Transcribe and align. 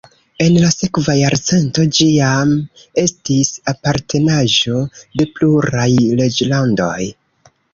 En 0.43 0.55
la 0.61 0.69
sekva 0.75 1.13
jarcento 1.17 1.85
ĝi 1.97 2.07
jam 2.13 2.55
estis 3.03 3.53
apartenaĵo 3.75 4.83
de 5.21 5.29
pluraj 5.37 5.89
reĝlandoj. 6.25 6.99